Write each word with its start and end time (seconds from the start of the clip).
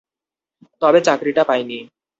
তবে 0.81 0.99
চাকরিটা 1.01 1.43
পাইনি। 1.43 1.79